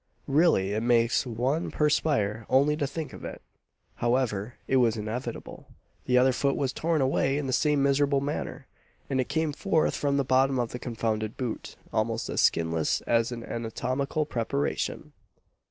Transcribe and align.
Really 0.25 0.73
it 0.73 0.81
makes 0.81 1.27
one 1.27 1.69
perspire 1.69 2.47
only 2.49 2.75
to 2.75 2.87
think 2.87 3.13
of 3.13 3.23
it. 3.23 3.39
However, 3.97 4.55
it 4.67 4.77
was 4.77 4.97
inevitable 4.97 5.67
the 6.07 6.17
other 6.17 6.31
foot 6.33 6.55
was 6.55 6.73
torn 6.73 7.01
away 7.01 7.37
in 7.37 7.45
the 7.45 7.53
same 7.53 7.83
miserable 7.83 8.19
manner, 8.19 8.65
and 9.11 9.21
it 9.21 9.29
came 9.29 9.53
forth 9.53 9.95
from 9.95 10.17
the 10.17 10.23
bottom 10.25 10.57
of 10.57 10.71
the 10.71 10.79
confounded 10.79 11.37
boot 11.37 11.75
almost 11.93 12.29
as 12.31 12.41
skinless 12.41 13.01
as 13.01 13.31
an 13.31 13.43
anatomical 13.45 14.25
preparation! 14.25 15.13